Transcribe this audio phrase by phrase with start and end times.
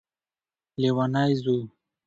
[0.81, 1.57] لیونی ځو